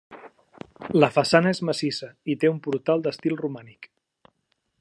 La 1.03 1.09
façana 1.17 1.51
és 1.57 1.61
massissa 1.69 2.11
i 2.35 2.39
té 2.45 2.53
un 2.55 2.57
portal 2.69 3.05
d'estil 3.07 3.41
romànic. 3.47 3.91